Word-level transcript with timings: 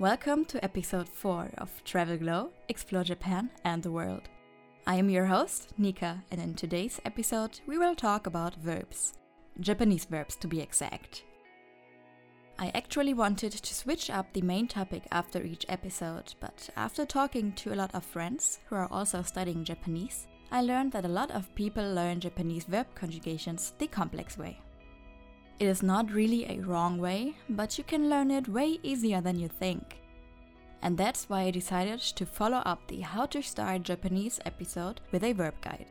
Welcome 0.00 0.44
to 0.44 0.62
episode 0.62 1.08
4 1.08 1.50
of 1.58 1.82
Travel 1.82 2.18
Glow, 2.18 2.50
Explore 2.68 3.02
Japan 3.02 3.50
and 3.64 3.82
the 3.82 3.90
World. 3.90 4.28
I 4.86 4.94
am 4.94 5.10
your 5.10 5.26
host, 5.26 5.72
Nika, 5.76 6.22
and 6.30 6.40
in 6.40 6.54
today's 6.54 7.00
episode 7.04 7.58
we 7.66 7.78
will 7.78 7.96
talk 7.96 8.28
about 8.28 8.54
verbs. 8.54 9.14
Japanese 9.58 10.04
verbs 10.04 10.36
to 10.36 10.46
be 10.46 10.60
exact. 10.60 11.24
I 12.60 12.70
actually 12.76 13.12
wanted 13.12 13.50
to 13.50 13.74
switch 13.74 14.08
up 14.08 14.32
the 14.32 14.42
main 14.42 14.68
topic 14.68 15.02
after 15.10 15.42
each 15.42 15.66
episode, 15.68 16.32
but 16.38 16.70
after 16.76 17.04
talking 17.04 17.50
to 17.54 17.72
a 17.72 17.80
lot 17.82 17.92
of 17.92 18.04
friends 18.04 18.60
who 18.66 18.76
are 18.76 18.92
also 18.92 19.22
studying 19.22 19.64
Japanese, 19.64 20.28
I 20.52 20.62
learned 20.62 20.92
that 20.92 21.06
a 21.06 21.08
lot 21.08 21.32
of 21.32 21.52
people 21.56 21.82
learn 21.82 22.20
Japanese 22.20 22.66
verb 22.66 22.86
conjugations 22.94 23.74
the 23.78 23.88
complex 23.88 24.38
way. 24.38 24.60
It 25.58 25.66
is 25.66 25.82
not 25.82 26.12
really 26.12 26.44
a 26.44 26.60
wrong 26.60 26.98
way, 26.98 27.34
but 27.48 27.78
you 27.78 27.84
can 27.84 28.08
learn 28.08 28.30
it 28.30 28.48
way 28.48 28.78
easier 28.84 29.20
than 29.20 29.38
you 29.38 29.48
think. 29.48 30.00
And 30.82 30.96
that's 30.96 31.28
why 31.28 31.42
I 31.42 31.50
decided 31.50 31.98
to 32.00 32.24
follow 32.24 32.58
up 32.58 32.86
the 32.86 33.00
How 33.00 33.26
to 33.26 33.42
Start 33.42 33.82
Japanese 33.82 34.38
episode 34.46 35.00
with 35.10 35.24
a 35.24 35.32
verb 35.32 35.54
guide. 35.60 35.86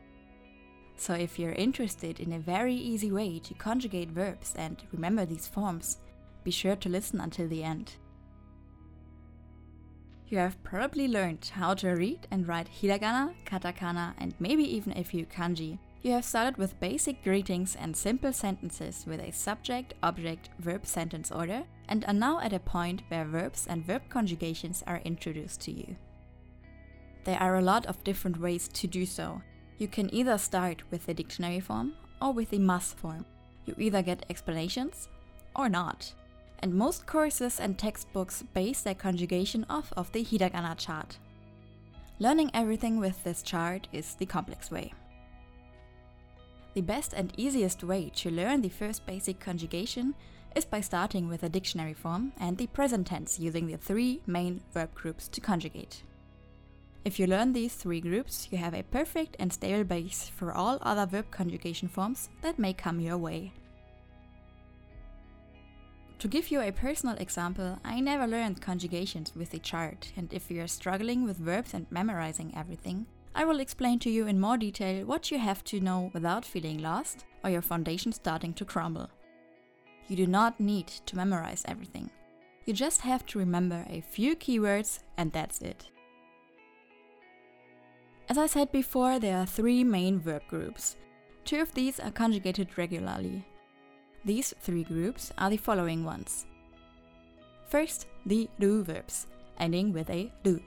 So 0.96 1.12
if 1.12 1.38
you're 1.38 1.52
interested 1.52 2.18
in 2.18 2.32
a 2.32 2.38
very 2.38 2.74
easy 2.74 3.12
way 3.12 3.38
to 3.40 3.54
conjugate 3.54 4.10
verbs 4.10 4.54
and 4.56 4.82
remember 4.90 5.26
these 5.26 5.46
forms, 5.46 5.98
be 6.44 6.50
sure 6.50 6.76
to 6.76 6.88
listen 6.88 7.20
until 7.20 7.46
the 7.46 7.62
end. 7.62 7.92
You 10.28 10.38
have 10.38 10.62
probably 10.62 11.08
learned 11.08 11.50
how 11.52 11.74
to 11.74 11.90
read 11.90 12.26
and 12.30 12.48
write 12.48 12.68
hiragana, 12.80 13.34
katakana, 13.44 14.14
and 14.18 14.34
maybe 14.38 14.64
even 14.64 14.96
a 14.96 15.04
few 15.04 15.26
kanji. 15.26 15.78
You 16.00 16.12
have 16.12 16.24
started 16.24 16.56
with 16.56 16.78
basic 16.78 17.24
greetings 17.24 17.74
and 17.74 17.96
simple 17.96 18.32
sentences 18.32 19.04
with 19.04 19.20
a 19.20 19.32
subject, 19.32 19.94
object, 20.02 20.48
verb 20.60 20.86
sentence 20.86 21.32
order, 21.32 21.64
and 21.88 22.04
are 22.06 22.14
now 22.14 22.38
at 22.40 22.52
a 22.52 22.60
point 22.60 23.02
where 23.08 23.24
verbs 23.24 23.66
and 23.68 23.84
verb 23.84 24.02
conjugations 24.08 24.84
are 24.86 25.00
introduced 25.04 25.60
to 25.62 25.72
you. 25.72 25.96
There 27.24 27.40
are 27.42 27.56
a 27.56 27.62
lot 27.62 27.84
of 27.86 28.04
different 28.04 28.38
ways 28.38 28.68
to 28.68 28.86
do 28.86 29.04
so. 29.06 29.42
You 29.78 29.88
can 29.88 30.12
either 30.14 30.38
start 30.38 30.82
with 30.90 31.04
the 31.04 31.14
dictionary 31.14 31.60
form 31.60 31.94
or 32.22 32.32
with 32.32 32.50
the 32.50 32.58
mas 32.60 32.92
form. 32.92 33.26
You 33.66 33.74
either 33.76 34.00
get 34.00 34.24
explanations 34.30 35.08
or 35.56 35.68
not. 35.68 36.12
And 36.60 36.72
most 36.74 37.06
courses 37.06 37.58
and 37.58 37.76
textbooks 37.76 38.44
base 38.54 38.82
their 38.82 38.94
conjugation 38.94 39.66
off 39.68 39.92
of 39.96 40.10
the 40.12 40.24
hiragana 40.24 40.76
chart. 40.76 41.18
Learning 42.20 42.50
everything 42.54 42.98
with 42.98 43.22
this 43.24 43.42
chart 43.42 43.88
is 43.92 44.14
the 44.14 44.26
complex 44.26 44.70
way. 44.70 44.92
The 46.78 46.82
best 46.82 47.12
and 47.12 47.32
easiest 47.36 47.82
way 47.82 48.08
to 48.14 48.30
learn 48.30 48.62
the 48.62 48.68
first 48.68 49.04
basic 49.04 49.40
conjugation 49.40 50.14
is 50.54 50.64
by 50.64 50.80
starting 50.80 51.26
with 51.26 51.42
a 51.42 51.48
dictionary 51.48 51.92
form 51.92 52.32
and 52.38 52.56
the 52.56 52.68
present 52.68 53.08
tense 53.08 53.36
using 53.36 53.66
the 53.66 53.76
three 53.76 54.20
main 54.28 54.60
verb 54.72 54.94
groups 54.94 55.26
to 55.30 55.40
conjugate. 55.40 56.04
If 57.04 57.18
you 57.18 57.26
learn 57.26 57.52
these 57.52 57.74
three 57.74 58.00
groups, 58.00 58.46
you 58.52 58.58
have 58.58 58.74
a 58.74 58.84
perfect 58.84 59.34
and 59.40 59.52
stable 59.52 59.82
base 59.82 60.30
for 60.36 60.52
all 60.52 60.78
other 60.82 61.04
verb 61.04 61.32
conjugation 61.32 61.88
forms 61.88 62.28
that 62.42 62.60
may 62.60 62.74
come 62.74 63.00
your 63.00 63.18
way. 63.18 63.52
To 66.20 66.28
give 66.28 66.52
you 66.52 66.60
a 66.60 66.70
personal 66.70 67.16
example, 67.16 67.80
I 67.84 67.98
never 67.98 68.28
learned 68.28 68.62
conjugations 68.62 69.32
with 69.34 69.50
the 69.50 69.58
chart, 69.58 70.12
and 70.16 70.32
if 70.32 70.48
you 70.48 70.62
are 70.62 70.68
struggling 70.68 71.24
with 71.24 71.38
verbs 71.38 71.74
and 71.74 71.90
memorizing 71.90 72.56
everything, 72.56 73.06
I 73.34 73.44
will 73.44 73.60
explain 73.60 73.98
to 74.00 74.10
you 74.10 74.26
in 74.26 74.40
more 74.40 74.56
detail 74.56 75.04
what 75.06 75.30
you 75.30 75.38
have 75.38 75.62
to 75.64 75.80
know 75.80 76.10
without 76.12 76.44
feeling 76.44 76.82
lost 76.82 77.24
or 77.44 77.50
your 77.50 77.62
foundation 77.62 78.12
starting 78.12 78.52
to 78.54 78.64
crumble. 78.64 79.08
You 80.08 80.16
do 80.16 80.26
not 80.26 80.58
need 80.58 80.88
to 80.88 81.16
memorize 81.16 81.64
everything. 81.66 82.10
You 82.64 82.74
just 82.74 83.02
have 83.02 83.24
to 83.26 83.38
remember 83.38 83.86
a 83.88 84.00
few 84.00 84.36
keywords 84.36 85.00
and 85.16 85.32
that's 85.32 85.60
it. 85.60 85.88
As 88.28 88.36
I 88.36 88.46
said 88.46 88.70
before, 88.72 89.18
there 89.18 89.38
are 89.38 89.46
three 89.46 89.84
main 89.84 90.18
verb 90.18 90.42
groups. 90.48 90.96
Two 91.44 91.60
of 91.60 91.72
these 91.72 91.98
are 91.98 92.10
conjugated 92.10 92.76
regularly. 92.76 93.46
These 94.24 94.52
three 94.60 94.84
groups 94.84 95.32
are 95.38 95.48
the 95.48 95.56
following 95.56 96.04
ones. 96.04 96.44
First, 97.68 98.06
the 98.26 98.48
ru 98.58 98.84
verbs, 98.84 99.26
ending 99.58 99.92
with 99.92 100.10
a 100.10 100.30
ru. 100.44 100.60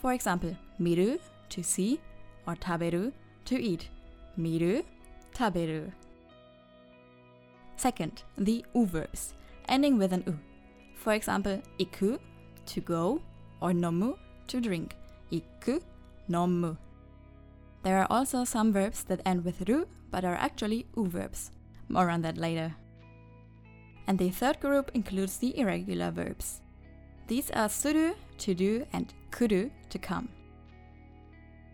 For 0.00 0.14
example, 0.14 0.56
miru, 0.78 1.18
to 1.50 1.62
see, 1.62 2.00
or 2.46 2.54
taberu, 2.54 3.12
to 3.46 3.60
eat. 3.60 3.88
Miru, 4.36 4.82
taberu. 5.34 5.92
Second, 7.76 8.22
the 8.38 8.64
u 8.74 8.86
verbs, 8.86 9.34
ending 9.68 9.98
with 9.98 10.12
an 10.12 10.24
u. 10.26 10.38
For 10.94 11.12
example, 11.12 11.62
iku, 11.78 12.18
to 12.66 12.80
go, 12.80 13.20
or 13.60 13.72
nomu, 13.72 14.16
to 14.48 14.60
drink. 14.60 14.96
Iku, 15.30 15.80
nomu. 16.28 16.76
There 17.82 17.98
are 17.98 18.06
also 18.10 18.44
some 18.44 18.72
verbs 18.72 19.04
that 19.04 19.20
end 19.24 19.44
with 19.44 19.68
ru, 19.68 19.86
but 20.10 20.24
are 20.24 20.34
actually 20.34 20.86
u 20.96 21.06
verbs. 21.06 21.50
More 21.88 22.10
on 22.10 22.22
that 22.22 22.36
later. 22.36 22.74
And 24.06 24.18
the 24.18 24.30
third 24.30 24.60
group 24.60 24.90
includes 24.94 25.38
the 25.38 25.56
irregular 25.58 26.10
verbs. 26.10 26.60
These 27.28 27.50
are 27.50 27.68
suru, 27.68 28.14
to 28.38 28.54
do, 28.54 28.86
and 28.92 29.12
kuru, 29.30 29.70
to 29.90 29.98
come. 29.98 30.28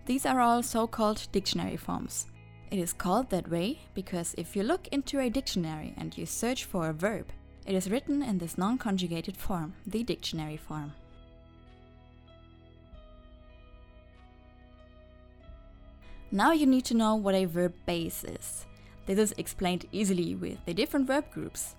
These 0.04 0.26
are 0.26 0.40
all 0.40 0.62
so 0.62 0.86
called 0.86 1.28
dictionary 1.30 1.76
forms. 1.76 2.26
It 2.70 2.78
is 2.78 2.92
called 2.92 3.30
that 3.30 3.48
way 3.48 3.80
because 3.94 4.34
if 4.36 4.56
you 4.56 4.62
look 4.62 4.88
into 4.88 5.20
a 5.20 5.30
dictionary 5.30 5.94
and 5.96 6.16
you 6.16 6.26
search 6.26 6.64
for 6.64 6.88
a 6.88 6.92
verb, 6.92 7.26
it 7.66 7.74
is 7.74 7.90
written 7.90 8.22
in 8.22 8.38
this 8.38 8.58
non 8.58 8.78
conjugated 8.78 9.36
form, 9.36 9.74
the 9.86 10.02
dictionary 10.02 10.56
form. 10.56 10.92
Now 16.32 16.52
you 16.52 16.66
need 16.66 16.84
to 16.86 16.94
know 16.94 17.14
what 17.14 17.34
a 17.34 17.44
verb 17.44 17.74
base 17.86 18.24
is. 18.24 18.66
This 19.06 19.18
is 19.18 19.34
explained 19.36 19.86
easily 19.92 20.34
with 20.34 20.64
the 20.64 20.74
different 20.74 21.06
verb 21.06 21.30
groups. 21.30 21.76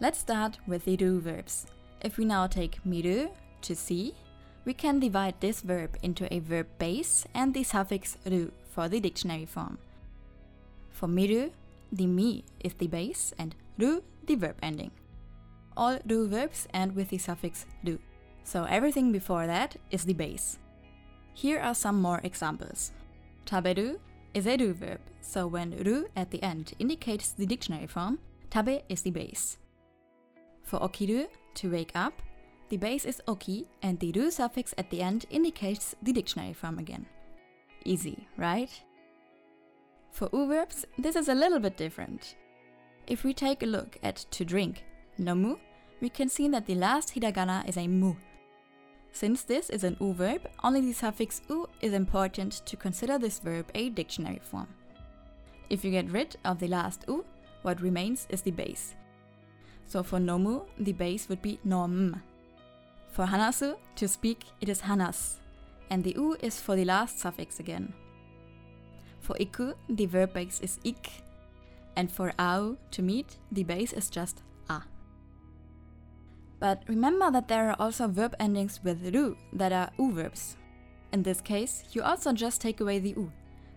Let's 0.00 0.18
start 0.18 0.58
with 0.66 0.84
the 0.84 0.96
ru 0.96 1.20
verbs. 1.20 1.66
If 2.02 2.18
we 2.18 2.24
now 2.24 2.46
take 2.46 2.84
miru, 2.84 3.28
to 3.62 3.76
see, 3.76 4.14
we 4.64 4.74
can 4.74 5.00
divide 5.00 5.40
this 5.40 5.60
verb 5.60 5.96
into 6.02 6.32
a 6.32 6.38
verb 6.40 6.66
base 6.78 7.26
and 7.34 7.54
the 7.54 7.62
suffix 7.62 8.16
ru 8.26 8.52
for 8.70 8.88
the 8.88 9.00
dictionary 9.00 9.46
form. 9.46 9.78
For 10.90 11.08
miru, 11.08 11.50
the 11.92 12.06
mi 12.06 12.44
is 12.60 12.74
the 12.74 12.86
base 12.86 13.32
and 13.38 13.54
ru 13.78 14.02
the 14.26 14.34
verb 14.34 14.56
ending. 14.62 14.90
All 15.76 15.98
ru 16.06 16.28
verbs 16.28 16.68
end 16.74 16.94
with 16.94 17.08
the 17.08 17.18
suffix 17.18 17.66
ru, 17.84 17.98
so 18.44 18.64
everything 18.64 19.12
before 19.12 19.46
that 19.46 19.76
is 19.90 20.04
the 20.04 20.14
base. 20.14 20.58
Here 21.32 21.60
are 21.60 21.74
some 21.74 22.00
more 22.00 22.20
examples. 22.22 22.92
Taberu 23.46 23.98
is 24.34 24.46
a 24.46 24.56
ru 24.56 24.74
verb, 24.74 25.00
so 25.20 25.46
when 25.46 25.82
ru 25.84 26.06
at 26.14 26.30
the 26.30 26.42
end 26.42 26.74
indicates 26.78 27.30
the 27.30 27.46
dictionary 27.46 27.86
form, 27.86 28.18
tabe 28.50 28.82
is 28.88 29.02
the 29.02 29.10
base. 29.10 29.56
For 30.62 30.78
okiru, 30.80 31.26
to 31.54 31.70
wake 31.70 31.92
up, 31.94 32.22
the 32.70 32.76
base 32.76 33.04
is 33.04 33.20
oki 33.26 33.66
and 33.82 33.98
the 33.98 34.12
ru 34.12 34.30
suffix 34.30 34.72
at 34.78 34.88
the 34.90 35.02
end 35.02 35.26
indicates 35.28 35.94
the 36.02 36.12
dictionary 36.12 36.52
form 36.52 36.78
again. 36.78 37.04
Easy, 37.84 38.28
right? 38.36 38.70
For 40.12 40.28
u 40.32 40.46
verbs, 40.46 40.86
this 40.96 41.16
is 41.16 41.28
a 41.28 41.34
little 41.34 41.58
bit 41.58 41.76
different. 41.76 42.36
If 43.06 43.24
we 43.24 43.34
take 43.34 43.62
a 43.62 43.66
look 43.66 43.98
at 44.02 44.16
to 44.30 44.44
drink, 44.44 44.84
nomu, 45.18 45.58
we 46.00 46.08
can 46.08 46.28
see 46.28 46.48
that 46.48 46.66
the 46.66 46.76
last 46.76 47.14
hiragana 47.14 47.68
is 47.68 47.76
a 47.76 47.88
mu. 47.88 48.14
Since 49.12 49.42
this 49.42 49.68
is 49.70 49.82
an 49.82 49.96
u 50.00 50.14
verb, 50.14 50.48
only 50.62 50.80
the 50.80 50.92
suffix 50.92 51.42
u 51.48 51.68
is 51.80 51.92
important 51.92 52.62
to 52.66 52.76
consider 52.76 53.18
this 53.18 53.40
verb 53.40 53.66
a 53.74 53.90
dictionary 53.90 54.40
form. 54.42 54.68
If 55.68 55.84
you 55.84 55.90
get 55.90 56.10
rid 56.10 56.36
of 56.44 56.60
the 56.60 56.68
last 56.68 57.04
u, 57.08 57.24
what 57.62 57.82
remains 57.82 58.26
is 58.30 58.42
the 58.42 58.52
base. 58.52 58.94
So 59.86 60.04
for 60.04 60.20
nomu, 60.20 60.66
the 60.78 60.92
base 60.92 61.28
would 61.28 61.42
be 61.42 61.58
nom. 61.64 62.22
For 63.10 63.26
hanasu, 63.26 63.76
to 63.96 64.08
speak, 64.08 64.44
it 64.60 64.68
is 64.68 64.82
hanas, 64.82 65.40
and 65.90 66.04
the 66.04 66.14
u 66.16 66.36
is 66.40 66.60
for 66.60 66.76
the 66.76 66.84
last 66.84 67.18
suffix 67.18 67.58
again. 67.58 67.92
For 69.18 69.36
iku, 69.38 69.74
the 69.88 70.06
verb 70.06 70.32
base 70.32 70.60
is 70.60 70.78
ik, 70.84 71.10
and 71.96 72.10
for 72.10 72.32
au, 72.38 72.76
to 72.92 73.02
meet, 73.02 73.36
the 73.50 73.64
base 73.64 73.92
is 73.92 74.10
just 74.10 74.42
a. 74.68 74.82
But 76.60 76.82
remember 76.86 77.30
that 77.30 77.48
there 77.48 77.70
are 77.70 77.76
also 77.78 78.06
verb 78.06 78.34
endings 78.38 78.80
with 78.84 79.14
ru 79.14 79.36
that 79.54 79.72
are 79.72 79.90
u 79.98 80.12
verbs. 80.12 80.56
In 81.12 81.22
this 81.22 81.40
case, 81.40 81.84
you 81.92 82.02
also 82.02 82.32
just 82.32 82.60
take 82.60 82.80
away 82.80 83.00
the 83.00 83.10
u. 83.10 83.32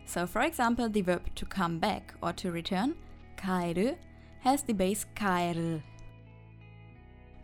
So 0.05 0.27
for 0.27 0.41
example, 0.41 0.89
the 0.89 1.01
verb 1.01 1.23
to 1.35 1.45
come 1.45 1.79
back 1.79 2.13
or 2.21 2.33
to 2.33 2.51
return, 2.51 2.95
kaeru, 3.37 3.95
has 4.41 4.61
the 4.61 4.73
base 4.73 5.05
kaeru. 5.15 5.81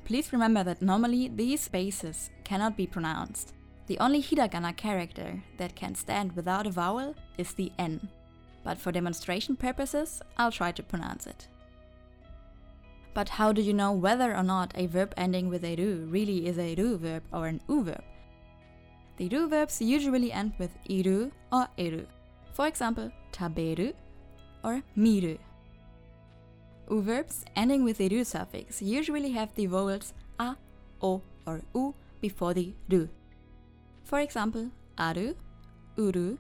Please 0.10 0.34
remember 0.34 0.64
that 0.64 0.82
normally 0.82 1.28
these 1.28 1.68
bases 1.68 2.32
cannot 2.44 2.76
be 2.76 2.88
pronounced. 2.88 3.54
The 3.86 4.00
only 4.00 4.24
hiragana 4.24 4.76
character 4.76 5.44
that 5.58 5.76
can 5.76 5.94
stand 5.94 6.36
without 6.36 6.66
a 6.66 6.72
vowel 6.72 7.14
is 7.38 7.54
the 7.54 7.72
N. 7.78 8.10
But 8.64 8.80
for 8.80 8.92
demonstration 8.92 9.56
purposes, 9.56 10.20
I'll 10.36 10.52
try 10.52 10.72
to 10.72 10.82
pronounce 10.82 11.28
it. 11.28 11.48
But 13.14 13.30
how 13.30 13.52
do 13.52 13.62
you 13.62 13.72
know 13.72 13.92
whether 13.92 14.36
or 14.36 14.42
not 14.42 14.72
a 14.74 14.88
verb 14.88 15.14
ending 15.16 15.48
with 15.48 15.64
a 15.64 15.76
ru 15.76 16.08
really 16.10 16.48
is 16.48 16.58
a 16.58 16.74
ru 16.74 16.98
verb 16.98 17.22
or 17.32 17.46
an 17.46 17.62
u 17.70 17.84
verb? 17.84 18.04
The 19.18 19.30
ru 19.30 19.48
verbs 19.48 19.80
usually 19.80 20.32
end 20.32 20.54
with 20.58 20.72
iru 20.90 21.32
or 21.52 21.68
eru. 21.78 22.08
For 22.54 22.66
example, 22.66 23.12
taberu 23.32 23.94
or 24.64 24.82
miru. 24.96 25.38
U 26.90 27.02
verbs 27.02 27.46
ending 27.56 27.84
with 27.84 27.98
the 27.98 28.10
ru 28.10 28.24
suffix 28.24 28.82
usually 28.82 29.32
have 29.32 29.54
the 29.54 29.68
vowels 29.68 30.14
a, 30.40 30.56
o, 31.02 31.22
or 31.46 31.62
u 31.76 31.94
before 32.20 32.54
the 32.54 32.74
ru. 32.90 33.08
For 34.04 34.20
example, 34.20 34.72
aru, 34.98 35.36
uru, 35.98 36.38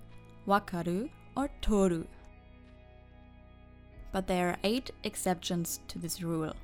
wakaru, 0.47 1.09
or 1.37 1.49
toru. 1.61 2.05
But 4.11 4.25
there 4.25 4.49
are 4.49 4.57
eight 4.63 4.89
exceptions 5.03 5.81
to 5.87 5.99
this 5.99 6.23
rule. 6.23 6.55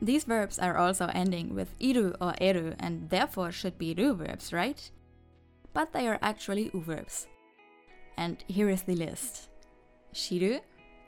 These 0.00 0.24
verbs 0.24 0.58
are 0.58 0.78
also 0.78 1.10
ending 1.12 1.54
with 1.54 1.78
iru 1.78 2.16
or 2.20 2.34
eru 2.40 2.74
and 2.78 3.10
therefore 3.10 3.52
should 3.52 3.76
be 3.76 3.94
ru 3.94 4.14
verbs, 4.14 4.52
right? 4.54 4.90
But 5.74 5.92
they 5.92 6.08
are 6.08 6.18
actually 6.22 6.70
u 6.72 6.80
verbs. 6.80 7.26
And 8.16 8.42
here 8.48 8.70
is 8.70 8.82
the 8.82 8.96
list. 8.96 9.50
Shiru, 10.14 10.60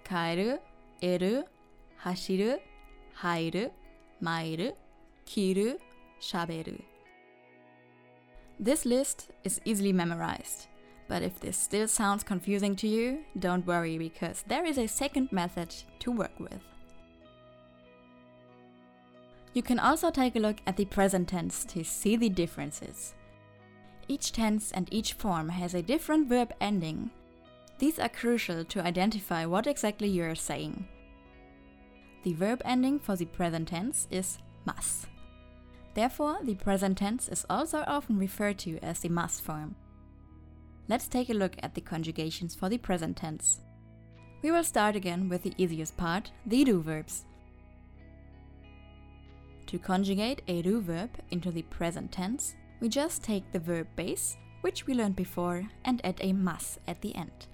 kaeru, 0.05 0.59
eru, 1.01 1.45
This 8.61 8.85
list 8.85 9.31
is 9.45 9.61
easily 9.65 9.93
memorized. 9.93 10.67
But 11.09 11.23
if 11.23 11.41
this 11.41 11.57
still 11.57 11.89
sounds 11.89 12.23
confusing 12.23 12.77
to 12.77 12.89
you, 12.89 13.25
don't 13.39 13.67
worry 13.67 13.99
because 13.99 14.45
there 14.47 14.65
is 14.65 14.79
a 14.79 14.87
second 14.87 15.33
method 15.33 15.75
to 16.01 16.13
work 16.13 16.39
with. 16.39 16.61
You 19.55 19.63
can 19.63 19.79
also 19.79 20.11
take 20.11 20.37
a 20.37 20.41
look 20.41 20.59
at 20.67 20.77
the 20.77 20.85
present 20.85 21.29
tense 21.29 21.65
to 21.65 21.83
see 21.83 22.17
the 22.17 22.29
differences. 22.29 23.15
Each 24.07 24.31
tense 24.33 24.71
and 24.71 24.87
each 24.93 25.15
form 25.15 25.49
has 25.49 25.75
a 25.75 25.83
different 25.83 26.29
verb 26.29 26.53
ending. 26.61 27.11
These 27.79 27.99
are 27.99 28.09
crucial 28.09 28.65
to 28.67 28.85
identify 28.85 29.47
what 29.47 29.67
exactly 29.67 30.09
you 30.09 30.25
are 30.25 30.35
saying. 30.35 30.87
The 32.29 32.35
verb 32.35 32.61
ending 32.63 32.99
for 32.99 33.17
the 33.17 33.25
present 33.25 33.69
tense 33.69 34.07
is 34.11 34.37
mas. 34.67 35.07
Therefore, 35.95 36.37
the 36.43 36.57
present 36.57 36.99
tense 36.99 37.27
is 37.27 37.47
also 37.49 37.85
often 37.87 38.19
referred 38.19 38.59
to 38.59 38.79
as 38.83 39.01
the 39.01 39.09
mas 39.09 39.41
form. 39.41 39.77
Let's 40.89 41.09
take 41.09 41.31
a 41.31 41.33
look 41.33 41.55
at 41.63 41.75
the 41.75 41.81
conjugations 41.81 42.55
for 42.55 42.69
the 42.69 42.77
present 42.77 43.17
tense. 43.17 43.63
We 44.43 44.51
will 44.51 44.63
start 44.63 44.95
again 44.95 45.31
with 45.31 45.43
the 45.43 45.55
easiest 45.57 45.97
part, 45.97 46.31
the 46.45 46.67
ru 46.67 46.83
verbs. 46.83 47.25
To 49.69 49.79
conjugate 49.79 50.43
a 50.49 50.61
ru 50.61 50.83
verb 50.83 51.09
into 51.31 51.51
the 51.51 51.63
present 51.63 52.13
tense, 52.13 52.57
we 52.79 52.91
just 52.91 53.25
take 53.25 53.51
the 53.53 53.59
verb 53.59 53.87
base, 53.97 54.37
which 54.61 54.87
we 54.87 54.93
learned 54.93 55.17
before, 55.17 55.67
and 55.87 56.05
add 56.05 56.21
a 56.21 56.35
mas 56.35 56.79
at 56.87 57.01
the 57.01 57.17
end. 57.17 57.47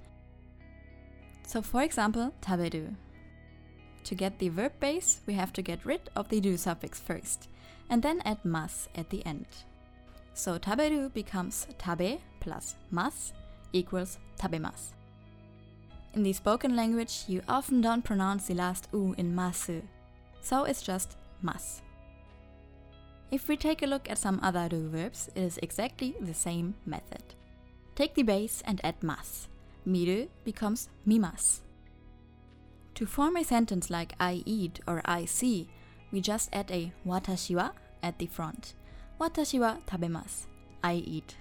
So 1.47 1.62
for 1.62 1.82
example, 1.82 2.35
taberu. 2.43 2.97
To 4.05 4.15
get 4.15 4.39
the 4.39 4.51
verb 4.51 4.73
base, 4.81 5.21
we 5.27 5.35
have 5.35 5.53
to 5.55 5.62
get 5.62 5.85
rid 5.85 6.11
of 6.15 6.29
the 6.29 6.41
ru 6.41 6.56
suffix 6.56 7.01
first, 7.01 7.49
and 7.89 8.03
then 8.03 8.21
add 8.25 8.45
mas 8.45 8.89
at 8.95 9.09
the 9.11 9.25
end. 9.25 9.47
So 10.35 10.59
taberu 10.59 11.12
becomes 11.15 11.67
tabe 11.79 12.21
plus 12.41 12.77
mas 12.91 13.33
equals 13.73 14.19
tabemas. 14.39 14.93
In 16.12 16.23
the 16.23 16.33
spoken 16.33 16.77
language, 16.77 17.25
you 17.27 17.41
often 17.49 17.81
don't 17.81 18.05
pronounce 18.05 18.47
the 18.47 18.55
last 18.55 18.89
u 18.93 19.15
in 19.17 19.35
masu, 19.35 19.83
so 20.43 20.65
it's 20.65 20.83
just 20.83 21.17
mas. 21.41 21.81
If 23.31 23.49
we 23.49 23.56
take 23.56 23.83
a 23.83 23.87
look 23.87 24.11
at 24.11 24.19
some 24.19 24.39
other 24.43 24.69
ru 24.71 24.89
verbs, 24.91 25.29
it 25.35 25.43
is 25.43 25.59
exactly 25.62 26.15
the 26.21 26.35
same 26.35 26.75
method. 26.85 27.35
Take 27.97 28.15
the 28.15 28.23
base 28.23 28.62
and 28.67 28.81
add 28.85 29.03
mas. 29.03 29.49
Miru 29.87 30.29
becomes 30.45 30.89
mimas. 31.06 31.63
To 32.94 33.06
form 33.06 33.37
a 33.37 33.44
sentence 33.44 33.91
like 33.91 34.14
I 34.20 34.43
eat 34.46 34.79
or 34.87 35.02
I 35.05 35.25
see, 35.25 35.69
we 36.12 36.20
just 36.20 36.49
add 36.52 36.70
a 36.70 36.93
watashi 37.05 37.56
wa 37.56 37.70
at 38.02 38.19
the 38.19 38.26
front. 38.26 38.75
Watashi 39.20 39.58
wa 39.58 39.79
tabemasu. 39.87 40.46
I 40.82 40.94
eat. 40.94 41.37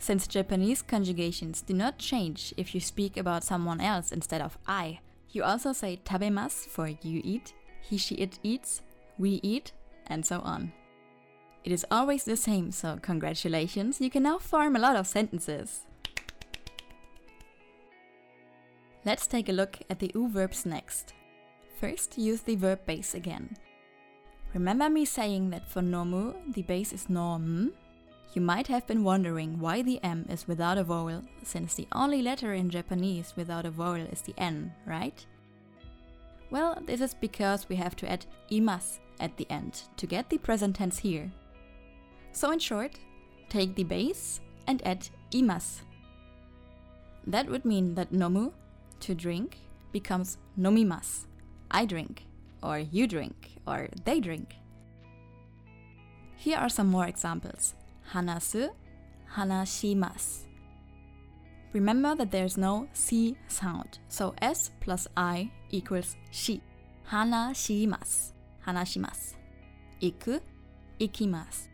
Since 0.00 0.26
Japanese 0.26 0.82
conjugations 0.82 1.62
do 1.62 1.74
not 1.74 1.98
change 1.98 2.52
if 2.56 2.74
you 2.74 2.80
speak 2.80 3.16
about 3.16 3.44
someone 3.44 3.80
else 3.80 4.10
instead 4.10 4.40
of 4.40 4.58
I, 4.66 5.00
you 5.30 5.44
also 5.44 5.72
say 5.72 6.00
tabemasu 6.04 6.66
for 6.66 6.88
you 6.88 7.20
eat, 7.22 7.54
he 7.80 7.96
she 7.96 8.16
it 8.16 8.40
eats, 8.42 8.82
we 9.18 9.40
eat, 9.42 9.72
and 10.08 10.26
so 10.26 10.40
on. 10.40 10.72
It 11.64 11.70
is 11.72 11.86
always 11.90 12.24
the 12.24 12.36
same, 12.36 12.72
so 12.72 12.98
congratulations, 13.02 14.00
you 14.00 14.10
can 14.10 14.22
now 14.24 14.38
form 14.38 14.74
a 14.74 14.80
lot 14.80 14.96
of 14.96 15.06
sentences. 15.06 15.82
Let's 19.08 19.26
take 19.26 19.48
a 19.48 19.52
look 19.52 19.78
at 19.88 20.00
the 20.00 20.10
U 20.14 20.28
verbs 20.28 20.66
next. 20.66 21.14
First, 21.80 22.18
use 22.18 22.42
the 22.42 22.56
verb 22.56 22.84
base 22.84 23.14
again. 23.14 23.56
Remember 24.52 24.90
me 24.90 25.06
saying 25.06 25.48
that 25.48 25.66
for 25.66 25.80
nomu, 25.80 26.34
the 26.52 26.60
base 26.60 26.92
is 26.92 27.08
nom? 27.08 27.72
You 28.34 28.42
might 28.42 28.66
have 28.66 28.86
been 28.86 29.02
wondering 29.04 29.58
why 29.58 29.80
the 29.80 29.98
M 30.04 30.26
is 30.28 30.46
without 30.46 30.76
a 30.76 30.84
vowel, 30.84 31.22
since 31.42 31.74
the 31.74 31.88
only 31.92 32.20
letter 32.20 32.52
in 32.52 32.68
Japanese 32.68 33.32
without 33.34 33.64
a 33.64 33.70
vowel 33.70 34.06
is 34.12 34.20
the 34.20 34.34
N, 34.36 34.74
right? 34.84 35.24
Well, 36.50 36.78
this 36.84 37.00
is 37.00 37.14
because 37.14 37.66
we 37.66 37.76
have 37.76 37.96
to 37.96 38.12
add 38.12 38.26
imas 38.50 38.98
at 39.20 39.34
the 39.38 39.46
end 39.48 39.84
to 39.96 40.06
get 40.06 40.28
the 40.28 40.36
present 40.36 40.76
tense 40.76 40.98
here. 40.98 41.32
So 42.32 42.50
in 42.50 42.58
short, 42.58 42.98
take 43.48 43.74
the 43.74 43.84
base 43.84 44.40
and 44.66 44.86
add 44.86 45.08
imas. 45.30 45.80
That 47.26 47.48
would 47.48 47.64
mean 47.64 47.94
that 47.94 48.12
nomu, 48.12 48.52
to 49.00 49.14
drink, 49.14 49.58
becomes 49.92 50.38
nomimas, 50.58 51.26
I 51.70 51.84
drink, 51.86 52.24
or 52.62 52.78
you 52.78 53.06
drink, 53.06 53.50
or 53.66 53.88
they 54.04 54.20
drink. 54.20 54.54
Here 56.36 56.58
are 56.58 56.68
some 56.68 56.86
more 56.88 57.06
examples. 57.06 57.74
Hanasu, 58.12 58.70
hanashimas. 59.34 60.44
Remember 61.72 62.14
that 62.14 62.30
there's 62.30 62.56
no 62.56 62.88
C 62.92 63.36
sound, 63.48 63.98
so 64.08 64.34
S 64.40 64.70
plus 64.80 65.06
I 65.16 65.50
equals 65.70 66.16
shi. 66.30 66.62
Hanashimas, 67.10 68.32
hanashimas. 68.66 69.34
Iku, 70.00 70.40
ikimas. 71.00 71.68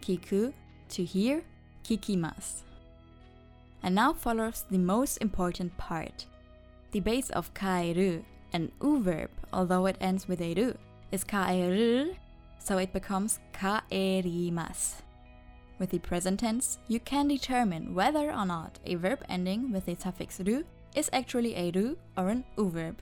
Kiku, 0.00 0.52
to 0.88 1.04
hear, 1.04 1.42
kikimas. 1.84 2.62
And 3.82 3.94
now 3.94 4.12
follows 4.12 4.64
the 4.70 4.78
most 4.78 5.18
important 5.18 5.76
part. 5.76 6.26
The 6.96 7.00
base 7.00 7.28
of 7.28 7.52
kaeru, 7.52 8.24
an 8.54 8.72
u 8.80 9.02
verb, 9.02 9.28
although 9.52 9.84
it 9.84 9.98
ends 10.00 10.26
with 10.26 10.40
a 10.40 10.54
ru, 10.54 10.78
is 11.12 11.24
kaeru, 11.24 12.16
so 12.58 12.78
it 12.78 12.94
becomes 12.94 13.38
kaerimasu. 13.52 15.02
With 15.78 15.90
the 15.90 15.98
present 15.98 16.40
tense, 16.40 16.78
you 16.88 16.98
can 16.98 17.28
determine 17.28 17.94
whether 17.94 18.32
or 18.32 18.46
not 18.46 18.78
a 18.86 18.94
verb 18.94 19.22
ending 19.28 19.70
with 19.72 19.84
the 19.84 19.94
suffix 19.94 20.40
ru 20.40 20.64
is 20.94 21.10
actually 21.12 21.54
a 21.54 21.70
ru 21.70 21.98
or 22.16 22.30
an 22.30 22.44
u 22.56 22.70
verb. 22.70 22.96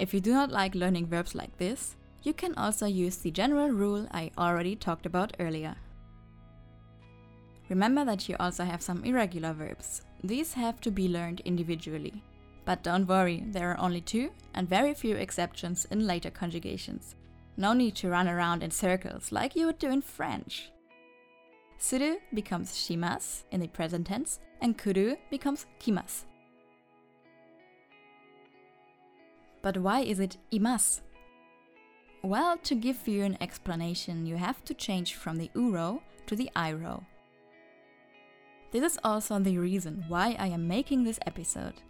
If 0.00 0.12
you 0.12 0.18
do 0.18 0.32
not 0.32 0.50
like 0.50 0.74
learning 0.74 1.06
verbs 1.06 1.36
like 1.36 1.56
this, 1.58 1.94
you 2.24 2.32
can 2.32 2.56
also 2.56 2.86
use 2.86 3.18
the 3.18 3.30
general 3.30 3.68
rule 3.68 4.08
I 4.10 4.32
already 4.36 4.74
talked 4.74 5.06
about 5.06 5.36
earlier. 5.38 5.76
Remember 7.68 8.04
that 8.04 8.28
you 8.28 8.34
also 8.40 8.64
have 8.64 8.82
some 8.82 9.04
irregular 9.04 9.52
verbs. 9.52 10.02
These 10.24 10.54
have 10.54 10.80
to 10.80 10.90
be 10.90 11.06
learned 11.06 11.38
individually. 11.44 12.24
But 12.64 12.82
don't 12.82 13.06
worry, 13.06 13.44
there 13.46 13.70
are 13.70 13.80
only 13.80 14.00
two 14.00 14.30
and 14.54 14.68
very 14.68 14.94
few 14.94 15.16
exceptions 15.16 15.84
in 15.86 16.06
later 16.06 16.30
conjugations. 16.30 17.14
No 17.56 17.72
need 17.72 17.94
to 17.96 18.08
run 18.08 18.28
around 18.28 18.62
in 18.62 18.70
circles 18.70 19.30
like 19.30 19.54
you 19.54 19.66
would 19.66 19.78
do 19.78 19.90
in 19.90 20.02
French. 20.02 20.70
Suru 21.78 22.16
becomes 22.32 22.72
shimas 22.72 23.42
in 23.50 23.60
the 23.60 23.68
present 23.68 24.06
tense, 24.06 24.40
and 24.60 24.78
kuru 24.78 25.16
becomes 25.30 25.66
kimas. 25.78 26.24
But 29.60 29.76
why 29.78 30.00
is 30.00 30.18
it 30.18 30.38
imas? 30.52 31.00
Well, 32.22 32.56
to 32.58 32.74
give 32.74 33.06
you 33.06 33.22
an 33.22 33.36
explanation, 33.40 34.24
you 34.24 34.36
have 34.36 34.64
to 34.64 34.74
change 34.74 35.14
from 35.14 35.36
the 35.36 35.50
u 35.54 35.70
row 35.70 36.02
to 36.26 36.34
the 36.34 36.50
i 36.56 36.72
row. 36.72 37.04
This 38.70 38.82
is 38.82 38.98
also 39.04 39.38
the 39.38 39.58
reason 39.58 40.04
why 40.08 40.36
I 40.38 40.48
am 40.48 40.66
making 40.66 41.04
this 41.04 41.20
episode. 41.26 41.82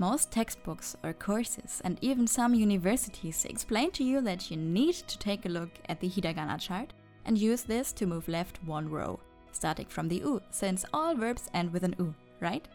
Most 0.00 0.30
textbooks 0.30 0.96
or 1.02 1.12
courses 1.12 1.80
and 1.84 1.98
even 2.00 2.26
some 2.28 2.54
universities 2.54 3.44
explain 3.44 3.90
to 3.92 4.04
you 4.04 4.20
that 4.20 4.48
you 4.48 4.56
need 4.56 4.94
to 4.94 5.18
take 5.18 5.44
a 5.44 5.48
look 5.48 5.70
at 5.88 5.98
the 5.98 6.08
hiragana 6.08 6.60
chart 6.60 6.92
and 7.24 7.36
use 7.36 7.62
this 7.62 7.92
to 7.94 8.06
move 8.06 8.28
left 8.28 8.62
one 8.64 8.88
row, 8.88 9.18
starting 9.50 9.86
from 9.86 10.06
the 10.06 10.18
u, 10.18 10.40
since 10.50 10.84
all 10.92 11.16
verbs 11.16 11.50
end 11.52 11.72
with 11.72 11.82
an 11.82 11.96
u, 11.98 12.14
right? 12.40 12.68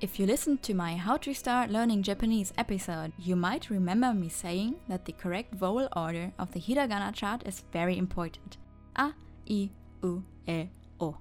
If 0.00 0.18
you 0.18 0.26
listened 0.26 0.62
to 0.62 0.74
my 0.74 0.96
How 0.96 1.18
to 1.18 1.34
Start 1.34 1.70
Learning 1.70 2.02
Japanese 2.02 2.52
episode, 2.56 3.12
you 3.18 3.36
might 3.36 3.68
remember 3.68 4.14
me 4.14 4.30
saying 4.30 4.76
that 4.88 5.04
the 5.04 5.12
correct 5.12 5.54
vowel 5.54 5.88
order 5.94 6.32
of 6.38 6.50
the 6.52 6.60
hiragana 6.60 7.14
chart 7.14 7.42
is 7.46 7.64
very 7.72 7.98
important. 7.98 8.56
A, 8.96 9.12
I, 9.50 9.70
U, 10.02 10.24
E, 10.46 10.66
O. 10.98 11.18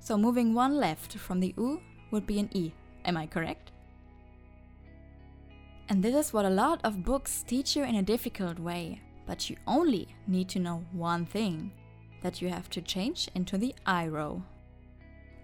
So 0.00 0.16
moving 0.16 0.54
one 0.54 0.76
left 0.76 1.18
from 1.18 1.40
the 1.40 1.54
U 1.58 1.80
would 2.10 2.26
be 2.26 2.38
an 2.38 2.48
E, 2.52 2.72
Am 3.06 3.16
I 3.16 3.26
correct? 3.26 3.70
And 5.88 6.02
this 6.02 6.14
is 6.14 6.32
what 6.32 6.44
a 6.44 6.50
lot 6.50 6.80
of 6.84 7.04
books 7.04 7.44
teach 7.46 7.76
you 7.76 7.84
in 7.84 7.96
a 7.96 8.02
difficult 8.02 8.58
way. 8.58 9.00
But 9.26 9.48
you 9.50 9.56
only 9.66 10.08
need 10.26 10.48
to 10.50 10.58
know 10.58 10.84
one 10.92 11.26
thing 11.26 11.72
that 12.22 12.40
you 12.40 12.48
have 12.48 12.68
to 12.70 12.80
change 12.80 13.28
into 13.34 13.58
the 13.58 13.74
I 13.84 14.08
row. 14.08 14.42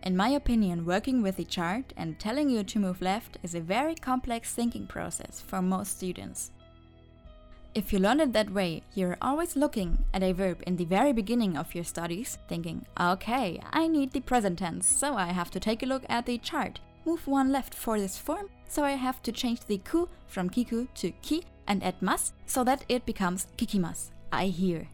In 0.02 0.16
my 0.16 0.30
opinion, 0.30 0.84
working 0.84 1.22
with 1.22 1.36
the 1.36 1.44
chart 1.44 1.92
and 1.96 2.18
telling 2.18 2.50
you 2.50 2.64
to 2.64 2.78
move 2.80 3.00
left 3.00 3.38
is 3.42 3.54
a 3.54 3.60
very 3.60 3.94
complex 3.94 4.52
thinking 4.52 4.86
process 4.86 5.40
for 5.40 5.62
most 5.62 5.96
students. 5.96 6.50
If 7.74 7.92
you 7.92 8.00
learn 8.00 8.20
it 8.20 8.32
that 8.32 8.52
way, 8.52 8.82
you're 8.94 9.16
always 9.22 9.56
looking 9.56 10.04
at 10.12 10.22
a 10.22 10.32
verb 10.32 10.62
in 10.66 10.76
the 10.76 10.84
very 10.84 11.12
beginning 11.12 11.56
of 11.56 11.74
your 11.74 11.84
studies, 11.84 12.36
thinking, 12.48 12.84
okay, 13.00 13.62
I 13.72 13.88
need 13.88 14.12
the 14.12 14.20
present 14.20 14.58
tense, 14.58 14.86
so 14.86 15.14
I 15.14 15.26
have 15.26 15.50
to 15.52 15.60
take 15.60 15.82
a 15.82 15.86
look 15.86 16.04
at 16.08 16.26
the 16.26 16.36
chart, 16.36 16.80
move 17.06 17.26
one 17.26 17.50
left 17.50 17.74
for 17.74 17.98
this 17.98 18.18
form, 18.18 18.50
so 18.72 18.84
I 18.84 18.92
have 18.92 19.22
to 19.24 19.32
change 19.32 19.60
the 19.66 19.76
ku 19.76 20.08
from 20.26 20.48
kiku 20.48 20.88
to 20.94 21.10
ki 21.20 21.44
and 21.68 21.84
add 21.84 22.00
mas, 22.00 22.32
so 22.46 22.64
that 22.64 22.86
it 22.88 23.04
becomes 23.04 23.46
kikimas, 23.58 24.10
I 24.32 24.46
hear. 24.46 24.88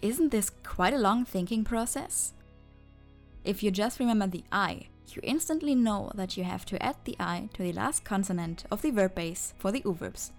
Isn't 0.00 0.30
this 0.30 0.50
quite 0.62 0.94
a 0.94 0.98
long 0.98 1.26
thinking 1.26 1.62
process? 1.62 2.32
If 3.44 3.62
you 3.62 3.70
just 3.70 4.00
remember 4.00 4.26
the 4.26 4.44
I, 4.50 4.88
you 5.08 5.20
instantly 5.22 5.74
know 5.74 6.10
that 6.14 6.38
you 6.38 6.44
have 6.44 6.64
to 6.66 6.82
add 6.82 6.96
the 7.04 7.16
I 7.20 7.50
to 7.52 7.62
the 7.62 7.74
last 7.74 8.02
consonant 8.02 8.64
of 8.70 8.80
the 8.80 8.90
verb 8.90 9.14
base 9.14 9.52
for 9.58 9.70
the 9.70 9.82
U 9.84 9.92
verbs. 9.92 10.32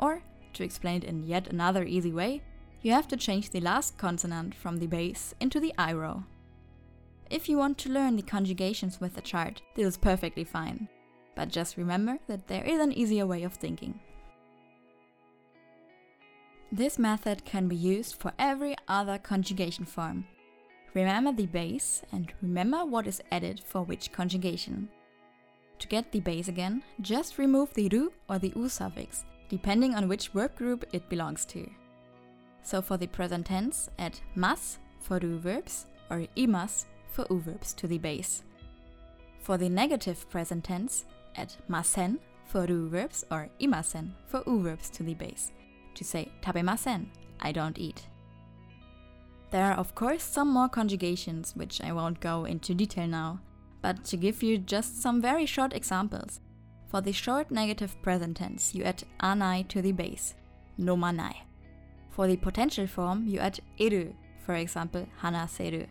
Or, 0.00 0.20
to 0.54 0.64
explain 0.64 0.96
it 0.96 1.04
in 1.04 1.26
yet 1.26 1.46
another 1.46 1.84
easy 1.84 2.12
way, 2.12 2.42
you 2.82 2.90
have 2.90 3.06
to 3.08 3.16
change 3.16 3.50
the 3.50 3.60
last 3.60 3.98
consonant 3.98 4.52
from 4.52 4.78
the 4.78 4.88
base 4.88 5.32
into 5.38 5.60
the 5.60 5.72
I 5.78 5.92
row. 5.92 6.24
If 7.30 7.48
you 7.48 7.58
want 7.58 7.78
to 7.78 7.90
learn 7.90 8.16
the 8.16 8.22
conjugations 8.22 9.00
with 9.00 9.14
the 9.14 9.20
chart, 9.20 9.62
this 9.74 9.86
is 9.86 9.96
perfectly 9.96 10.44
fine. 10.44 10.88
But 11.34 11.48
just 11.48 11.76
remember 11.76 12.18
that 12.28 12.46
there 12.46 12.64
is 12.64 12.80
an 12.80 12.92
easier 12.92 13.26
way 13.26 13.42
of 13.42 13.54
thinking. 13.54 14.00
This 16.72 16.98
method 16.98 17.44
can 17.44 17.68
be 17.68 17.76
used 17.76 18.16
for 18.16 18.32
every 18.38 18.74
other 18.88 19.18
conjugation 19.18 19.84
form, 19.84 20.26
Remember 20.96 21.30
the 21.30 21.44
base 21.44 22.02
and 22.10 22.32
remember 22.40 22.86
what 22.86 23.06
is 23.06 23.20
added 23.30 23.60
for 23.62 23.82
which 23.82 24.12
conjugation. 24.12 24.88
To 25.80 25.88
get 25.88 26.10
the 26.10 26.20
base 26.20 26.48
again, 26.48 26.82
just 27.02 27.36
remove 27.36 27.74
the 27.74 27.90
ru 27.90 28.14
or 28.30 28.38
the 28.38 28.54
u 28.56 28.66
suffix, 28.70 29.26
depending 29.50 29.94
on 29.94 30.08
which 30.08 30.28
verb 30.28 30.56
group 30.56 30.86
it 30.94 31.10
belongs 31.10 31.44
to. 31.52 31.68
So 32.62 32.80
for 32.80 32.96
the 32.96 33.08
present 33.08 33.44
tense, 33.44 33.90
add 33.98 34.18
mas 34.34 34.78
for 34.98 35.18
ru 35.18 35.38
verbs 35.38 35.84
or 36.08 36.24
imas 36.34 36.86
for 37.08 37.26
u 37.30 37.40
verbs 37.40 37.74
to 37.74 37.86
the 37.86 37.98
base. 37.98 38.42
For 39.40 39.56
the 39.56 39.68
negative 39.68 40.28
present 40.30 40.64
tense, 40.64 41.04
add 41.36 41.54
masen 41.68 42.18
for 42.46 42.66
ru 42.66 42.88
verbs 42.88 43.24
or 43.30 43.48
imasen 43.60 44.12
for 44.26 44.42
u 44.46 44.62
verbs 44.62 44.90
to 44.90 45.02
the 45.02 45.14
base. 45.14 45.52
To 45.94 46.04
say 46.04 46.32
tabemasen, 46.42 47.06
I 47.40 47.52
don't 47.52 47.78
eat. 47.78 48.06
There 49.50 49.64
are 49.64 49.74
of 49.74 49.94
course 49.94 50.22
some 50.24 50.48
more 50.48 50.68
conjugations, 50.68 51.54
which 51.54 51.80
I 51.80 51.92
won't 51.92 52.20
go 52.20 52.44
into 52.44 52.74
detail 52.74 53.06
now, 53.06 53.40
but 53.80 54.04
to 54.06 54.16
give 54.16 54.42
you 54.42 54.58
just 54.58 55.00
some 55.00 55.22
very 55.22 55.46
short 55.46 55.72
examples. 55.72 56.40
For 56.88 57.00
the 57.00 57.12
short 57.12 57.50
negative 57.50 58.00
present 58.02 58.36
tense, 58.36 58.74
you 58.74 58.84
add 58.84 59.04
anai 59.20 59.68
to 59.68 59.82
the 59.82 59.92
base, 59.92 60.34
nomanai. 60.78 61.34
For 62.10 62.26
the 62.26 62.36
potential 62.36 62.86
form, 62.86 63.26
you 63.26 63.38
add 63.38 63.60
eru, 63.78 64.14
for 64.44 64.54
example, 64.54 65.06
hanaseru. 65.22 65.86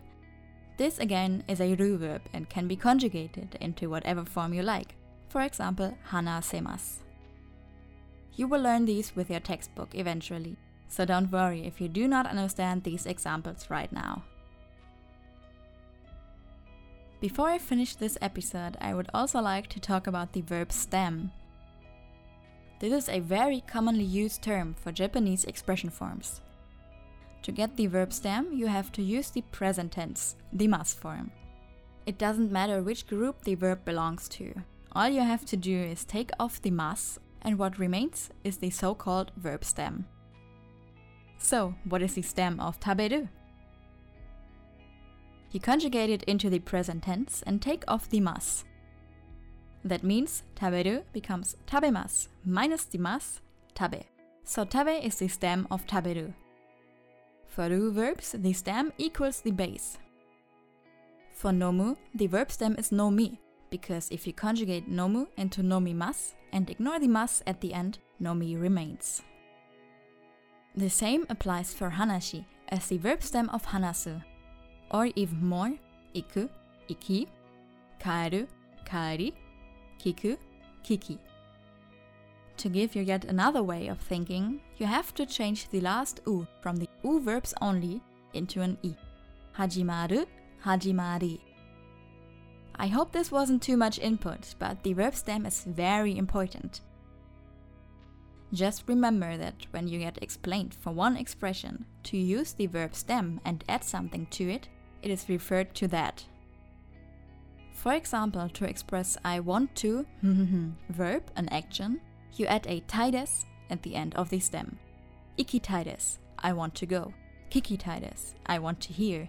This 0.76 0.98
again 0.98 1.42
is 1.48 1.60
a 1.60 1.74
ru 1.74 1.96
verb 1.96 2.22
and 2.34 2.50
can 2.50 2.68
be 2.68 2.76
conjugated 2.76 3.56
into 3.60 3.88
whatever 3.88 4.24
form 4.24 4.52
you 4.52 4.62
like, 4.62 4.94
for 5.28 5.40
example, 5.40 5.96
hanasemas. 6.10 6.98
You 8.34 8.46
will 8.46 8.60
learn 8.60 8.84
these 8.84 9.16
with 9.16 9.30
your 9.30 9.40
textbook 9.40 9.94
eventually. 9.94 10.56
So 10.88 11.04
don't 11.06 11.32
worry 11.32 11.66
if 11.66 11.80
you 11.80 11.88
do 11.88 12.06
not 12.06 12.26
understand 12.26 12.84
these 12.84 13.06
examples 13.06 13.70
right 13.70 13.90
now. 13.90 14.24
Before 17.20 17.48
I 17.48 17.58
finish 17.58 17.96
this 17.96 18.18
episode, 18.20 18.76
I 18.78 18.92
would 18.92 19.08
also 19.14 19.40
like 19.40 19.68
to 19.68 19.80
talk 19.80 20.06
about 20.06 20.34
the 20.34 20.42
verb 20.42 20.70
stem. 20.70 21.32
This 22.78 22.92
is 22.92 23.08
a 23.08 23.20
very 23.20 23.62
commonly 23.66 24.04
used 24.04 24.42
term 24.42 24.74
for 24.74 24.92
Japanese 24.92 25.44
expression 25.44 25.88
forms. 25.88 26.42
To 27.46 27.52
get 27.52 27.76
the 27.76 27.86
verb 27.86 28.12
stem, 28.12 28.52
you 28.52 28.66
have 28.66 28.90
to 28.90 29.02
use 29.02 29.30
the 29.30 29.42
present 29.52 29.92
tense, 29.92 30.34
the 30.52 30.66
mas 30.66 30.92
form. 30.92 31.30
It 32.04 32.18
doesn't 32.18 32.50
matter 32.50 32.82
which 32.82 33.06
group 33.06 33.44
the 33.44 33.54
verb 33.54 33.84
belongs 33.84 34.28
to. 34.30 34.52
All 34.90 35.08
you 35.08 35.20
have 35.20 35.46
to 35.46 35.56
do 35.56 35.78
is 35.78 36.04
take 36.04 36.32
off 36.40 36.60
the 36.60 36.72
mas, 36.72 37.20
and 37.42 37.56
what 37.56 37.78
remains 37.78 38.30
is 38.42 38.56
the 38.56 38.70
so 38.70 38.96
called 38.96 39.30
verb 39.36 39.64
stem. 39.64 40.06
So, 41.38 41.76
what 41.84 42.02
is 42.02 42.14
the 42.14 42.22
stem 42.22 42.58
of 42.58 42.80
taberu? 42.80 43.28
You 45.52 45.60
conjugate 45.60 46.10
it 46.10 46.24
into 46.24 46.50
the 46.50 46.58
present 46.58 47.04
tense 47.04 47.44
and 47.46 47.62
take 47.62 47.84
off 47.86 48.10
the 48.10 48.18
mas. 48.18 48.64
That 49.84 50.02
means 50.02 50.42
taberu 50.56 51.04
becomes 51.12 51.54
tabemas 51.68 52.26
minus 52.44 52.86
the 52.86 52.98
mas, 52.98 53.40
tabe. 53.76 54.02
So 54.42 54.64
tabe 54.64 55.00
is 55.00 55.20
the 55.20 55.28
stem 55.28 55.68
of 55.70 55.86
taberu. 55.86 56.34
For 57.56 57.70
ru 57.70 57.90
verbs, 57.90 58.32
the 58.32 58.52
stem 58.52 58.92
equals 58.98 59.40
the 59.40 59.50
base. 59.50 59.96
For 61.32 61.52
nomu, 61.52 61.96
the 62.14 62.26
verb 62.26 62.52
stem 62.52 62.76
is 62.76 62.90
nomi, 62.90 63.38
because 63.70 64.10
if 64.10 64.26
you 64.26 64.34
conjugate 64.34 64.90
nomu 64.90 65.26
into 65.38 65.62
nomimas 65.62 66.34
and 66.52 66.68
ignore 66.68 66.98
the 66.98 67.08
mas 67.08 67.42
at 67.46 67.62
the 67.62 67.72
end, 67.72 67.98
nomi 68.20 68.60
remains. 68.60 69.22
The 70.74 70.90
same 70.90 71.24
applies 71.30 71.72
for 71.72 71.88
hanashi 71.88 72.44
as 72.68 72.88
the 72.88 72.98
verb 72.98 73.22
stem 73.22 73.48
of 73.48 73.64
hanasu, 73.64 74.22
or 74.90 75.08
even 75.16 75.42
more, 75.42 75.72
iku, 76.14 76.50
iki, 76.88 77.26
kaeru, 77.98 78.48
kaeri, 78.84 79.32
kiku, 79.98 80.36
kiki. 80.82 81.18
To 82.58 82.68
give 82.70 82.94
you 82.96 83.02
yet 83.02 83.24
another 83.26 83.62
way 83.62 83.88
of 83.88 83.98
thinking, 83.98 84.60
you 84.78 84.86
have 84.86 85.14
to 85.14 85.26
change 85.26 85.68
the 85.68 85.80
last 85.80 86.20
u 86.26 86.46
from 86.60 86.76
the 86.76 86.88
u 87.04 87.20
verbs 87.20 87.52
only 87.60 88.00
into 88.32 88.62
an 88.62 88.78
i. 88.84 88.96
Hajimaru, 89.58 90.26
hajimari. 90.64 91.40
I 92.78 92.88
hope 92.88 93.12
this 93.12 93.32
wasn't 93.32 93.62
too 93.62 93.76
much 93.76 93.98
input, 93.98 94.54
but 94.58 94.82
the 94.82 94.92
verb 94.92 95.14
stem 95.14 95.46
is 95.46 95.64
very 95.64 96.16
important. 96.16 96.80
Just 98.52 98.84
remember 98.86 99.36
that 99.36 99.66
when 99.70 99.88
you 99.88 99.98
get 99.98 100.22
explained 100.22 100.74
for 100.74 100.92
one 100.92 101.16
expression 101.16 101.84
to 102.04 102.16
use 102.16 102.52
the 102.52 102.66
verb 102.66 102.94
stem 102.94 103.40
and 103.44 103.64
add 103.68 103.84
something 103.84 104.26
to 104.30 104.48
it, 104.48 104.68
it 105.02 105.10
is 105.10 105.28
referred 105.28 105.74
to 105.74 105.88
that. 105.88 106.24
For 107.72 107.92
example, 107.92 108.48
to 108.48 108.64
express 108.64 109.18
I 109.24 109.40
want 109.40 109.74
to 109.76 110.06
verb, 110.90 111.24
an 111.36 111.48
action, 111.50 112.00
you 112.36 112.46
add 112.46 112.66
a 112.66 112.80
tides 112.80 113.46
at 113.70 113.82
the 113.82 113.94
end 113.94 114.14
of 114.14 114.30
the 114.30 114.40
stem. 114.40 114.78
Ikitai 115.38 115.84
des, 115.84 116.18
I 116.38 116.52
want 116.52 116.74
to 116.76 116.86
go. 116.86 117.12
Kikitai 117.50 118.00
des, 118.00 118.34
I 118.46 118.58
want 118.58 118.80
to 118.82 118.92
hear. 118.92 119.28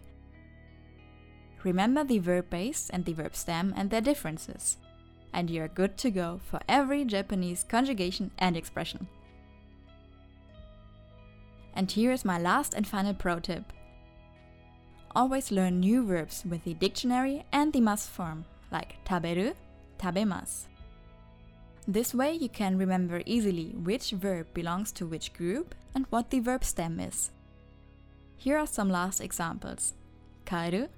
Remember 1.64 2.04
the 2.04 2.20
verb 2.20 2.50
base 2.50 2.90
and 2.90 3.04
the 3.06 3.14
verb 3.14 3.36
stem 3.36 3.74
and 3.76 3.90
their 3.90 4.02
differences 4.02 4.78
and 5.34 5.50
you're 5.50 5.68
good 5.68 5.98
to 5.98 6.10
go 6.10 6.40
for 6.50 6.60
every 6.68 7.06
Japanese 7.06 7.64
conjugation 7.64 8.32
and 8.40 8.58
expression. 8.58 9.08
And 11.76 11.92
here 11.92 12.12
is 12.12 12.26
my 12.26 12.40
last 12.40 12.74
and 12.74 12.88
final 12.88 13.14
pro 13.14 13.40
tip. 13.40 13.72
Always 15.16 15.52
learn 15.52 15.80
new 15.80 16.04
verbs 16.06 16.44
with 16.44 16.64
the 16.64 16.74
dictionary 16.74 17.46
and 17.52 17.72
the 17.72 17.82
mas 17.82 18.08
form, 18.08 18.46
like 18.72 18.96
taberu, 19.06 19.54
tabemasu. 20.00 20.66
This 21.90 22.14
way 22.14 22.34
you 22.34 22.50
can 22.50 22.78
remember 22.78 23.22
easily 23.26 23.70
which 23.70 24.12
verb 24.12 24.48
belongs 24.54 24.92
to 24.94 25.06
which 25.06 25.32
group 25.32 25.74
and 25.96 26.06
what 26.10 26.30
the 26.30 26.42
verb 26.42 26.66
stem 26.66 27.00
is. 27.00 27.32
Here 28.36 28.58
are 28.58 28.68
some 28.68 28.90
last 28.90 29.22
examples. 29.22 29.94
Kaeru, 30.46 30.90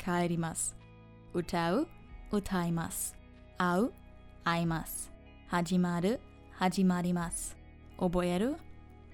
kaerimasu. 0.00 0.72
Utau, 1.32 1.86
utaimasu. 2.32 3.12
Au, 3.60 3.92
aimasu. 4.44 5.10
Hajimaru, 5.52 6.18
hajimarimasu. 6.60 7.54
Oboeru, 8.00 8.58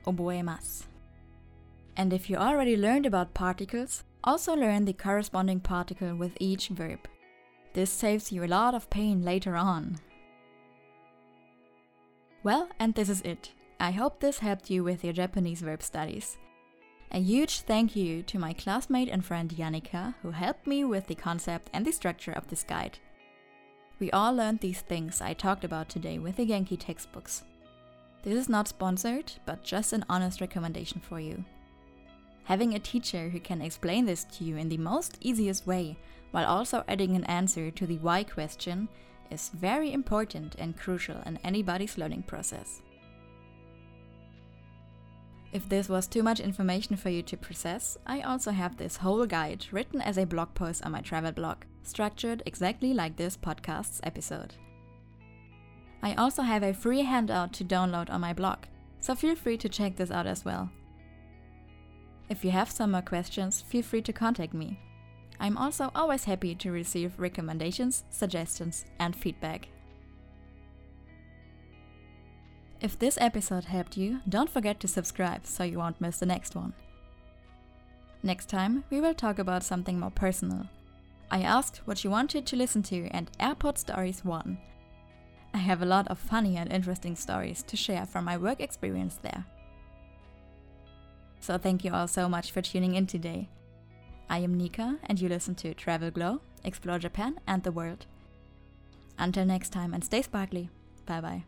oboemasu. 0.07 0.85
And 1.95 2.15
if 2.15 2.31
you 2.31 2.37
already 2.37 2.77
learned 2.77 3.05
about 3.05 3.35
particles, 3.35 4.03
also 4.25 4.55
learn 4.55 4.87
the 4.87 4.95
corresponding 4.95 5.61
particle 5.61 6.17
with 6.17 6.33
each 6.41 6.69
verb. 6.69 7.01
This 7.75 7.91
saves 7.91 8.33
you 8.33 8.45
a 8.45 8.47
lot 8.47 8.75
of 8.75 8.89
pain 8.89 9.23
later 9.23 9.57
on. 9.57 9.99
Well, 12.43 12.69
and 12.79 12.95
this 12.95 13.09
is 13.09 13.21
it. 13.23 13.53
I 13.81 13.91
hope 13.91 14.21
this 14.21 14.39
helped 14.39 14.71
you 14.71 14.85
with 14.85 15.03
your 15.03 15.13
Japanese 15.13 15.61
verb 15.61 15.83
studies. 15.83 16.39
A 17.11 17.19
huge 17.19 17.61
thank 17.63 17.97
you 17.97 18.23
to 18.25 18.39
my 18.39 18.53
classmate 18.53 19.09
and 19.09 19.25
friend 19.25 19.51
Janika, 19.51 20.15
who 20.23 20.31
helped 20.31 20.67
me 20.67 20.85
with 20.85 21.07
the 21.07 21.15
concept 21.15 21.71
and 21.73 21.85
the 21.85 21.93
structure 21.93 22.33
of 22.33 22.47
this 22.49 22.63
guide. 22.63 22.99
We 23.99 24.11
all 24.13 24.33
learned 24.33 24.61
these 24.61 24.83
things 24.83 25.21
I 25.21 25.33
talked 25.33 25.65
about 25.65 25.89
today 25.89 26.19
with 26.19 26.37
the 26.37 26.47
Genki 26.47 26.79
textbooks. 26.79 27.43
This 28.23 28.35
is 28.35 28.49
not 28.49 28.69
sponsored, 28.69 29.33
but 29.47 29.65
just 29.65 29.93
an 29.93 30.05
honest 30.09 30.41
recommendation 30.41 31.01
for 31.01 31.19
you. 31.19 31.45
Having 32.45 32.75
a 32.75 32.79
teacher 32.79 33.29
who 33.29 33.41
can 33.41 33.61
explain 33.61 34.05
this 34.05 34.25
to 34.25 34.45
you 34.45 34.57
in 34.57 34.69
the 34.69 34.79
most 34.79 35.19
easiest 35.21 35.67
way, 35.67 35.99
while 36.31 36.47
also 36.47 36.85
adding 36.89 37.17
an 37.17 37.25
answer 37.25 37.71
to 37.71 37.87
the 37.87 37.99
why 37.99 38.23
question, 38.23 38.89
is 39.31 39.51
very 39.51 39.93
important 39.93 40.55
and 40.59 40.77
crucial 40.77 41.21
in 41.27 41.39
anybody's 41.45 41.99
learning 41.99 42.23
process. 42.23 42.83
If 45.53 45.69
this 45.69 45.89
was 45.89 46.07
too 46.07 46.23
much 46.23 46.41
information 46.41 46.97
for 46.97 47.09
you 47.09 47.23
to 47.23 47.37
process, 47.37 47.97
I 48.07 48.21
also 48.21 48.51
have 48.51 48.77
this 48.77 48.99
whole 48.99 49.25
guide 49.25 49.65
written 49.73 50.01
as 50.03 50.19
a 50.19 50.27
blog 50.27 50.55
post 50.55 50.85
on 50.85 50.93
my 50.93 51.01
travel 51.01 51.33
blog, 51.33 51.59
structured 51.83 52.43
exactly 52.45 52.93
like 52.93 53.17
this 53.17 53.37
podcast's 53.37 54.01
episode. 54.03 54.55
I 56.03 56.15
also 56.15 56.43
have 56.43 56.63
a 56.63 56.75
free 56.75 57.03
handout 57.03 57.53
to 57.55 57.65
download 57.65 58.11
on 58.11 58.21
my 58.21 58.35
blog, 58.35 58.59
so 59.01 59.15
feel 59.15 59.35
free 59.35 59.57
to 59.59 59.69
check 59.69 59.97
this 59.97 60.11
out 60.11 60.27
as 60.27 60.45
well. 60.45 60.71
If 62.29 62.45
you 62.45 62.51
have 62.51 62.71
some 62.71 62.91
more 62.91 63.03
questions, 63.03 63.63
feel 63.63 63.83
free 63.83 64.03
to 64.03 64.13
contact 64.13 64.53
me. 64.53 64.79
I'm 65.41 65.57
also 65.57 65.91
always 65.95 66.25
happy 66.25 66.55
to 66.57 66.73
receive 66.73 67.19
recommendations, 67.19 68.05
suggestions, 68.11 68.85
and 68.99 69.15
feedback. 69.15 69.69
If 72.81 72.99
this 72.99 73.19
episode 73.21 73.65
helped 73.65 73.97
you, 73.97 74.21
don't 74.29 74.51
forget 74.51 74.79
to 74.81 74.89
subscribe 74.89 75.47
so 75.47 75.65
you 75.65 75.79
won't 75.79 76.01
miss 76.01 76.19
the 76.19 76.27
next 76.27 76.55
one. 76.55 76.75
Next 78.23 78.49
time, 78.49 78.85
we 78.91 79.01
will 79.01 79.15
talk 79.15 79.39
about 79.39 79.63
something 79.63 79.99
more 79.99 80.11
personal. 80.11 80.67
I 81.31 81.43
asked 81.43 81.83
what 81.85 82.03
you 82.05 82.11
wanted 82.11 82.47
to 82.47 82.57
listen 82.57 82.83
to, 82.85 83.09
and 83.11 83.31
Airport 83.39 83.79
Stories 83.79 84.25
won. 84.25 84.59
I 85.55 85.59
have 85.59 85.83
a 85.83 85.87
lot 85.87 86.09
of 86.09 86.19
funny 86.19 86.57
and 86.57 86.73
interesting 86.73 87.17
stories 87.17 87.63
to 87.65 87.77
share 87.77 88.07
from 88.07 88.25
my 88.25 88.37
work 88.37 88.61
experience 88.61 89.19
there. 89.23 89.45
So, 91.41 91.59
thank 91.59 91.85
you 91.85 91.93
all 91.93 92.09
so 92.09 92.29
much 92.29 92.51
for 92.51 92.61
tuning 92.63 92.95
in 92.95 93.07
today. 93.07 93.49
I 94.31 94.39
am 94.39 94.57
Nika, 94.57 94.99
and 95.05 95.21
you 95.21 95.29
listen 95.29 95.55
to 95.57 95.75
Travel 95.75 96.11
Glow, 96.11 96.41
Explore 96.63 96.99
Japan 96.99 97.41
and 97.47 97.63
the 97.63 97.73
World. 97.73 98.07
Until 99.19 99.47
next 99.47 99.71
time, 99.71 99.95
and 99.95 100.05
stay 100.05 100.23
sparkly. 100.23 100.71
Bye 101.07 101.21
bye. 101.21 101.45